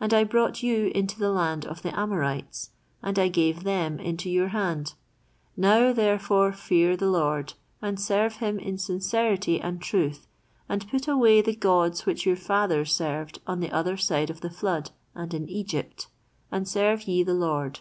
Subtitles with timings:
[0.00, 2.70] And I brought you into the land of the Amorites
[3.02, 4.94] ✴✴ and I gave them into your hand; ✴✴
[5.56, 10.26] now, therefore, fear the Lord ✴✴ and serve him in sincerity and truth
[10.68, 14.50] and put away the gods which your fathers served on the other side of the
[14.50, 16.08] flood and in Egypt,
[16.50, 17.78] and serve ye the Lord."